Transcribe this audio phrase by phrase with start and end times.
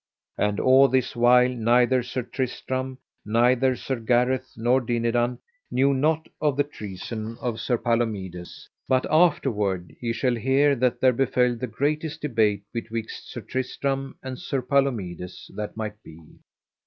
[0.39, 5.37] And all this while neither Sir Tristram, neither Sir Gareth nor Dinadan,
[5.69, 11.13] knew not of the treason of Sir Palomides; but afterward ye shall hear that there
[11.13, 16.39] befell the greatest debate betwixt Sir Tristram and Sir Palomides that might be.